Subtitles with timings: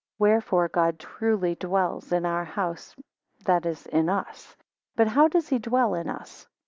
[0.17, 2.95] Wherefore God truly dwells in our house,
[3.45, 4.55] that is, in us.
[4.95, 6.47] 22 But how does he dwell in us?